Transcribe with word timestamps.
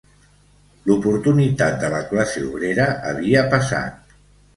L'oportunitat 0.85 1.77
de 1.83 1.91
la 1.95 1.99
classe 2.13 2.43
obrera 2.47 2.87
havia 3.11 3.45
passat 3.53 4.17